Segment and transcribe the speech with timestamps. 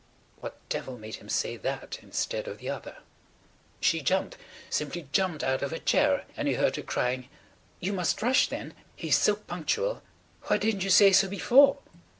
[0.39, 2.97] What devil made him say that instead of the other?
[3.81, 7.29] She jumped–simply jumped out of her chair, and he heard her crying:
[7.79, 8.73] "You must rush, then.
[8.95, 10.01] He's so punctual.
[10.45, 11.77] Why didn't you say so before?"